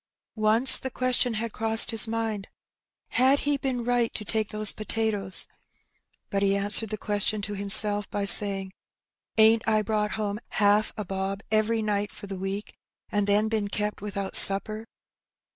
[0.33, 2.47] Once the question had crossed his mind,
[3.09, 5.45] "Had he any right to take those potatoes?
[5.45, 5.47] '^
[6.31, 8.73] But he answered the question to himself by saying,
[9.37, 12.73] '^Ain^t I brought home haaf a bob every night for th' week,
[13.11, 14.87] an' then bin kept without supper